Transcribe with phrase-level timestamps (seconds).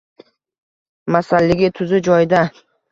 [1.17, 2.45] Masalligi tuzi joyida